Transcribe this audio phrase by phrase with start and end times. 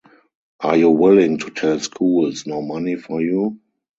[0.61, 3.59] Are you willing to tell schools, no money for you?